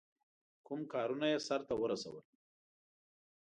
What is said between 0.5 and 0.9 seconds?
کوم